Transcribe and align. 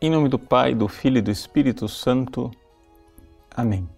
Em 0.00 0.10
nome 0.10 0.28
do 0.28 0.38
Pai, 0.38 0.76
do 0.76 0.86
Filho 0.86 1.18
e 1.18 1.20
do 1.20 1.28
Espírito 1.28 1.88
Santo. 1.88 2.52
Amém. 3.50 3.88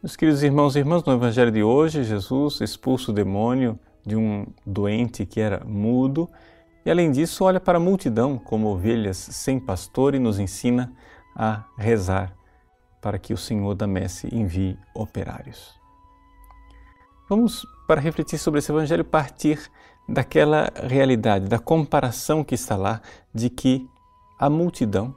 Meus 0.00 0.14
queridos 0.14 0.44
irmãos 0.44 0.76
e 0.76 0.78
irmãs, 0.78 1.02
no 1.02 1.14
Evangelho 1.14 1.50
de 1.50 1.64
hoje, 1.64 2.04
Jesus 2.04 2.60
expulsa 2.60 3.10
o 3.10 3.14
demônio 3.14 3.76
de 4.06 4.14
um 4.14 4.46
doente 4.64 5.26
que 5.26 5.40
era 5.40 5.64
mudo 5.64 6.30
e, 6.86 6.90
além 6.92 7.10
disso, 7.10 7.42
olha 7.42 7.58
para 7.58 7.78
a 7.78 7.80
multidão 7.80 8.38
como 8.38 8.68
ovelhas 8.68 9.16
sem 9.16 9.58
pastor 9.58 10.14
e 10.14 10.20
nos 10.20 10.38
ensina 10.38 10.92
a 11.34 11.64
rezar 11.76 12.32
para 13.02 13.18
que 13.18 13.34
o 13.34 13.36
Senhor 13.36 13.74
da 13.74 13.88
Messe 13.88 14.32
envie 14.32 14.78
operários. 14.94 15.74
Vamos, 17.28 17.66
para 17.88 18.00
refletir 18.00 18.38
sobre 18.38 18.60
esse 18.60 18.70
Evangelho, 18.70 19.04
partir 19.04 19.58
daquela 20.08 20.70
realidade, 20.84 21.48
da 21.48 21.58
comparação 21.58 22.44
que 22.44 22.54
está 22.54 22.76
lá 22.76 23.02
de 23.34 23.50
que 23.50 23.84
a 24.38 24.48
multidão 24.48 25.14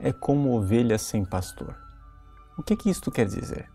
é 0.00 0.12
como 0.12 0.56
ovelha 0.56 0.98
sem 0.98 1.24
pastor. 1.24 1.76
O 2.58 2.62
que, 2.62 2.76
que 2.76 2.90
isto 2.90 3.10
quer 3.10 3.26
dizer? 3.26 3.68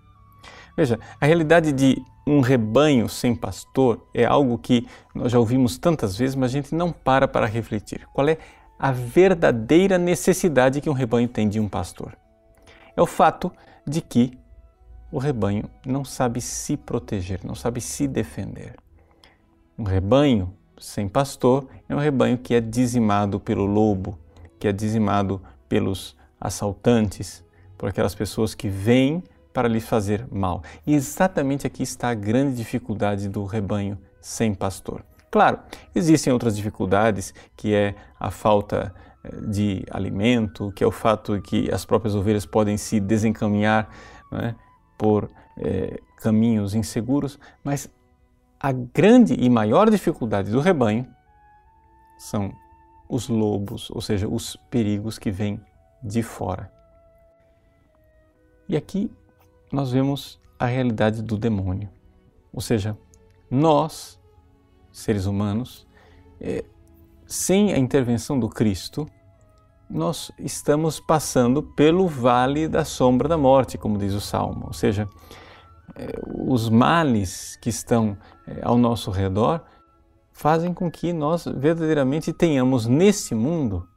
Veja, 0.75 0.99
a 1.19 1.25
realidade 1.25 1.71
de 1.71 2.01
um 2.25 2.41
rebanho 2.41 3.07
sem 3.09 3.35
pastor 3.35 4.05
é 4.13 4.25
algo 4.25 4.57
que 4.57 4.87
nós 5.15 5.31
já 5.31 5.39
ouvimos 5.39 5.77
tantas 5.77 6.17
vezes, 6.17 6.35
mas 6.35 6.51
a 6.51 6.53
gente 6.53 6.75
não 6.75 6.91
para 6.91 7.27
para 7.27 7.45
refletir. 7.45 8.05
Qual 8.13 8.27
é 8.27 8.37
a 8.77 8.91
verdadeira 8.91 9.97
necessidade 9.97 10.81
que 10.81 10.89
um 10.89 10.93
rebanho 10.93 11.27
tem 11.27 11.49
de 11.49 11.59
um 11.59 11.67
pastor? 11.67 12.17
É 12.95 13.01
o 13.01 13.07
fato 13.07 13.51
de 13.85 14.01
que 14.01 14.37
o 15.11 15.17
rebanho 15.17 15.69
não 15.85 16.03
sabe 16.03 16.41
se 16.41 16.75
proteger, 16.75 17.39
não 17.43 17.55
sabe 17.55 17.79
se 17.79 18.07
defender. 18.07 18.75
Um 19.77 19.83
rebanho 19.83 20.53
sem 20.77 21.07
pastor 21.07 21.67
é 21.87 21.95
um 21.95 21.99
rebanho 21.99 22.37
que 22.37 22.53
é 22.53 22.61
dizimado 22.61 23.39
pelo 23.39 23.65
lobo, 23.65 24.19
que 24.59 24.67
é 24.67 24.71
dizimado 24.71 25.41
pelos 25.67 26.15
assaltantes, 26.39 27.43
por 27.77 27.89
aquelas 27.89 28.15
pessoas 28.15 28.55
que 28.55 28.69
vêm 28.69 29.23
para 29.53 29.67
lhe 29.67 29.79
fazer 29.79 30.27
mal. 30.31 30.61
E 30.85 30.93
exatamente 30.93 31.65
aqui 31.65 31.83
está 31.83 32.09
a 32.09 32.13
grande 32.13 32.55
dificuldade 32.55 33.27
do 33.27 33.43
rebanho 33.43 33.97
sem 34.21 34.53
pastor. 34.53 35.03
Claro, 35.31 35.59
existem 35.93 36.31
outras 36.31 36.55
dificuldades, 36.55 37.33
que 37.55 37.73
é 37.73 37.95
a 38.19 38.31
falta 38.31 38.93
eh, 39.23 39.31
de 39.47 39.85
alimento, 39.91 40.71
que 40.75 40.83
é 40.83 40.87
o 40.87 40.91
fato 40.91 41.35
de 41.35 41.41
que 41.41 41.71
as 41.71 41.85
próprias 41.85 42.15
ovelhas 42.15 42.45
podem 42.45 42.77
se 42.77 42.99
desencaminhar 42.99 43.89
né, 44.31 44.55
por 44.97 45.29
eh, 45.57 45.99
caminhos 46.17 46.73
inseguros, 46.73 47.39
mas 47.63 47.89
a 48.59 48.71
grande 48.71 49.33
e 49.33 49.49
maior 49.49 49.89
dificuldade 49.89 50.49
do 50.49 50.59
rebanho 50.59 51.07
são 52.17 52.51
os 53.09 53.29
lobos, 53.29 53.89
ou 53.91 54.01
seja, 54.01 54.27
os 54.27 54.55
perigos 54.69 55.17
que 55.17 55.31
vêm 55.31 55.59
de 56.03 56.21
fora. 56.21 56.71
E 58.67 58.75
aqui 58.75 59.11
nós 59.71 59.91
vemos 59.91 60.39
a 60.59 60.65
realidade 60.65 61.21
do 61.21 61.37
demônio, 61.37 61.89
ou 62.51 62.61
seja, 62.61 62.97
nós, 63.49 64.19
seres 64.91 65.25
humanos, 65.25 65.87
é, 66.39 66.63
sem 67.25 67.73
a 67.73 67.77
intervenção 67.77 68.39
do 68.39 68.49
Cristo, 68.49 69.07
nós 69.89 70.31
estamos 70.37 70.99
passando 70.99 71.63
pelo 71.63 72.07
vale 72.07 72.67
da 72.67 72.83
sombra 72.83 73.27
da 73.27 73.37
morte, 73.37 73.77
como 73.77 73.97
diz 73.97 74.13
o 74.13 74.21
Salmo, 74.21 74.65
ou 74.67 74.73
seja, 74.73 75.07
é, 75.95 76.11
os 76.35 76.69
males 76.69 77.57
que 77.61 77.69
estão 77.69 78.17
é, 78.45 78.59
ao 78.63 78.77
nosso 78.77 79.11
redor 79.11 79.63
fazem 80.37 80.71
com 80.71 80.89
que 80.89 81.11
nós 81.11 81.45
verdadeiramente 81.45 82.31
tenhamos 82.31 82.85
nesse 82.85 83.33
mundo 83.33 83.89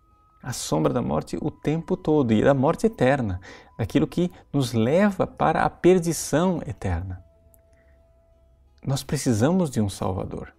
a 0.42 0.54
sombra 0.54 0.90
da 0.90 1.02
morte 1.02 1.36
o 1.38 1.50
tempo 1.50 1.98
todo 1.98 2.32
e 2.32 2.42
da 2.42 2.54
morte 2.54 2.86
eterna, 2.86 3.42
daquilo 3.78 4.06
que 4.06 4.32
nos 4.50 4.72
leva 4.72 5.26
para 5.26 5.64
a 5.64 5.68
perdição 5.68 6.62
eterna. 6.66 7.22
Nós 8.82 9.02
precisamos 9.02 9.70
de 9.70 9.82
um 9.82 9.90
Salvador. 9.90 10.54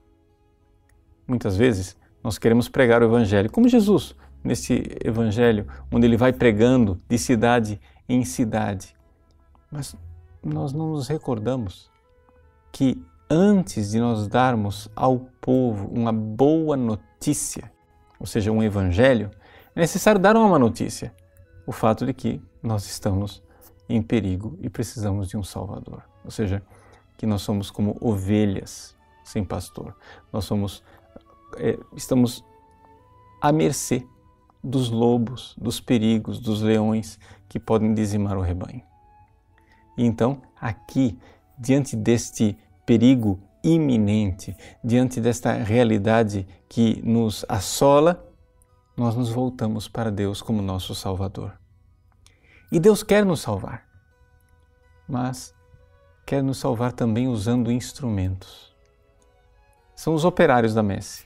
Muitas 1.27 1.57
vezes 1.57 1.97
nós 2.23 2.37
queremos 2.37 2.69
pregar 2.69 3.01
o 3.01 3.05
Evangelho, 3.05 3.51
como 3.51 3.67
Jesus, 3.67 4.15
nesse 4.43 4.83
Evangelho, 5.03 5.65
onde 5.91 6.05
ele 6.05 6.15
vai 6.15 6.31
pregando 6.31 7.01
de 7.09 7.17
cidade 7.17 7.81
em 8.07 8.23
cidade. 8.23 8.95
Mas 9.71 9.95
nós 10.43 10.73
não 10.73 10.91
nos 10.91 11.07
recordamos 11.07 11.89
que 12.71 13.03
antes 13.31 13.91
de 13.91 13.99
nós 13.99 14.27
darmos 14.27 14.89
ao 14.93 15.19
povo 15.39 15.87
uma 15.87 16.11
boa 16.11 16.75
notícia, 16.75 17.71
ou 18.19 18.25
seja, 18.25 18.51
um 18.51 18.61
evangelho, 18.61 19.31
é 19.73 19.79
necessário 19.79 20.19
dar 20.19 20.35
uma 20.35 20.59
notícia: 20.59 21.15
o 21.65 21.71
fato 21.71 22.05
de 22.05 22.13
que 22.13 22.41
nós 22.61 22.85
estamos 22.85 23.41
em 23.87 24.01
perigo 24.01 24.57
e 24.61 24.69
precisamos 24.69 25.29
de 25.29 25.37
um 25.37 25.43
Salvador. 25.43 26.03
Ou 26.25 26.29
seja, 26.29 26.61
que 27.17 27.25
nós 27.25 27.41
somos 27.41 27.71
como 27.71 27.95
ovelhas 28.01 28.97
sem 29.23 29.45
pastor. 29.45 29.95
Nós 30.31 30.43
somos, 30.43 30.83
é, 31.57 31.79
estamos 31.95 32.43
à 33.41 33.51
mercê 33.51 34.05
dos 34.61 34.89
lobos, 34.89 35.55
dos 35.57 35.79
perigos, 35.79 36.39
dos 36.39 36.61
leões 36.61 37.17
que 37.47 37.59
podem 37.59 37.93
dizimar 37.93 38.37
o 38.37 38.41
rebanho. 38.41 38.81
E 39.97 40.05
então, 40.05 40.41
aqui, 40.59 41.17
diante 41.57 41.95
deste 41.95 42.57
perigo 42.91 43.39
iminente, 43.63 44.53
diante 44.83 45.21
desta 45.21 45.53
realidade 45.53 46.45
que 46.67 47.01
nos 47.05 47.45
assola, 47.47 48.29
nós 48.97 49.15
nos 49.15 49.29
voltamos 49.29 49.87
para 49.87 50.11
Deus 50.11 50.41
como 50.41 50.61
nosso 50.61 50.93
Salvador. 50.93 51.57
E 52.69 52.81
Deus 52.81 53.01
quer 53.01 53.25
nos 53.25 53.39
salvar, 53.39 53.87
mas 55.07 55.55
quer 56.25 56.43
nos 56.43 56.57
salvar 56.57 56.91
também 56.91 57.29
usando 57.29 57.71
instrumentos. 57.71 58.75
São 59.95 60.13
os 60.13 60.25
operários 60.25 60.73
da 60.73 60.83
messe. 60.83 61.25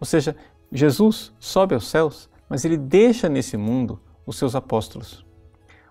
Ou 0.00 0.06
seja, 0.06 0.34
Jesus 0.72 1.30
sobe 1.38 1.74
aos 1.74 1.88
céus, 1.88 2.30
mas 2.48 2.64
ele 2.64 2.78
deixa 2.78 3.28
nesse 3.28 3.58
mundo 3.58 4.00
os 4.24 4.38
seus 4.38 4.54
apóstolos. 4.54 5.26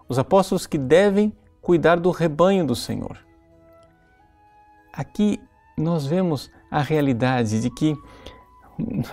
Os 0.09 0.17
apóstolos 0.17 0.65
que 0.65 0.79
devem 0.79 1.31
cuidar 1.61 1.99
do 1.99 2.09
rebanho 2.09 2.65
do 2.65 2.75
Senhor. 2.75 3.24
Aqui 4.95 5.39
nós 5.77 6.05
vemos 6.05 6.49
a 6.71 6.81
realidade 6.81 7.61
de 7.61 7.69
que 7.69 7.95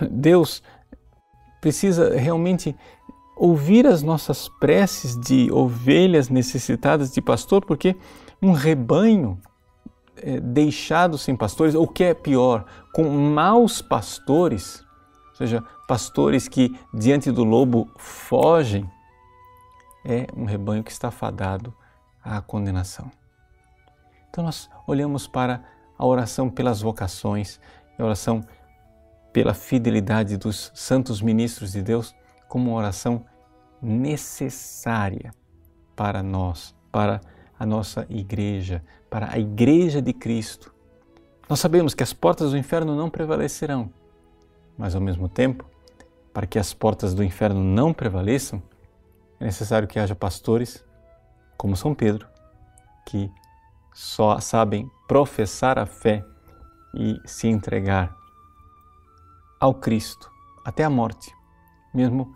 Deus 0.09 0.63
precisa 1.59 2.15
realmente 2.17 2.75
ouvir 3.35 3.85
as 3.87 4.03
nossas 4.03 4.47
preces 4.59 5.19
de 5.19 5.51
ovelhas 5.51 6.29
necessitadas 6.29 7.11
de 7.11 7.21
pastor, 7.21 7.65
porque 7.65 7.95
um 8.41 8.51
rebanho 8.51 9.39
é, 10.17 10.39
deixado 10.39 11.17
sem 11.17 11.35
pastores, 11.35 11.75
ou 11.75 11.87
que 11.87 12.03
é 12.03 12.13
pior, 12.13 12.65
com 12.93 13.09
maus 13.09 13.81
pastores, 13.81 14.85
ou 15.31 15.35
seja, 15.35 15.63
pastores 15.87 16.47
que 16.47 16.77
diante 16.93 17.31
do 17.31 17.43
lobo 17.43 17.89
fogem, 17.97 18.89
é 20.05 20.27
um 20.35 20.45
rebanho 20.45 20.83
que 20.83 20.91
está 20.91 21.09
fadado 21.09 21.73
à 22.23 22.41
condenação. 22.41 23.09
Então 24.33 24.43
nós 24.43 24.67
olhamos 24.87 25.27
para 25.27 25.63
a 25.95 26.03
oração 26.03 26.49
pelas 26.49 26.81
vocações, 26.81 27.59
a 27.99 28.03
oração 28.03 28.43
pela 29.31 29.53
fidelidade 29.53 30.37
dos 30.37 30.71
santos 30.73 31.21
ministros 31.21 31.73
de 31.73 31.83
Deus 31.83 32.15
como 32.49 32.71
uma 32.71 32.79
oração 32.79 33.23
necessária 33.79 35.31
para 35.95 36.23
nós, 36.23 36.73
para 36.91 37.21
a 37.59 37.63
nossa 37.63 38.07
igreja, 38.09 38.83
para 39.07 39.31
a 39.31 39.37
igreja 39.37 40.01
de 40.01 40.11
Cristo. 40.11 40.73
Nós 41.47 41.59
sabemos 41.59 41.93
que 41.93 42.01
as 42.01 42.11
portas 42.11 42.49
do 42.49 42.57
inferno 42.57 42.95
não 42.95 43.11
prevalecerão, 43.11 43.93
mas 44.75 44.95
ao 44.95 45.01
mesmo 45.01 45.29
tempo, 45.29 45.63
para 46.33 46.47
que 46.47 46.57
as 46.57 46.73
portas 46.73 47.13
do 47.13 47.23
inferno 47.23 47.63
não 47.63 47.93
prevaleçam, 47.93 48.63
é 49.39 49.45
necessário 49.45 49.87
que 49.87 49.99
haja 49.99 50.15
pastores 50.15 50.83
como 51.55 51.75
São 51.75 51.93
Pedro, 51.93 52.27
que 53.05 53.29
só 53.93 54.39
sabem 54.39 54.89
professar 55.07 55.77
a 55.77 55.85
fé 55.85 56.25
e 56.95 57.19
se 57.25 57.47
entregar 57.47 58.15
ao 59.59 59.73
Cristo 59.73 60.31
até 60.65 60.83
a 60.83 60.89
morte, 60.89 61.33
mesmo 61.93 62.35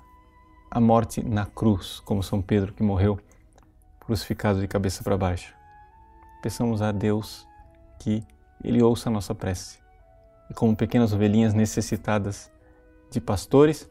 a 0.69 0.79
morte 0.79 1.23
na 1.23 1.45
cruz, 1.45 1.99
como 2.01 2.21
São 2.21 2.41
Pedro 2.41 2.73
que 2.73 2.83
morreu 2.83 3.19
crucificado 3.99 4.59
de 4.59 4.67
cabeça 4.67 5.03
para 5.03 5.17
baixo. 5.17 5.53
Peçamos 6.41 6.81
a 6.81 6.91
Deus 6.91 7.47
que 7.99 8.23
Ele 8.63 8.81
ouça 8.81 9.09
a 9.09 9.11
nossa 9.11 9.35
prece 9.35 9.79
e, 10.49 10.53
como 10.53 10.75
pequenas 10.75 11.13
ovelhinhas 11.13 11.53
necessitadas 11.53 12.51
de 13.09 13.19
pastores, 13.19 13.89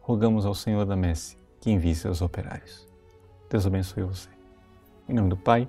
rogamos 0.00 0.46
ao 0.46 0.54
Senhor 0.54 0.84
da 0.84 0.96
Messe 0.96 1.36
que 1.60 1.70
envie 1.70 1.94
seus 1.94 2.22
operários. 2.22 2.86
Deus 3.50 3.66
abençoe 3.66 4.02
você. 4.02 4.28
Em 5.08 5.14
nome 5.14 5.28
do 5.28 5.36
Pai, 5.36 5.68